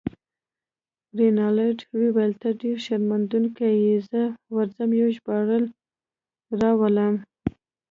[1.17, 4.21] رینالډي وویل: ته ډیر شرمېدونکی يې، زه
[4.55, 5.65] ورځم یو ژباړن
[6.59, 7.15] راولم.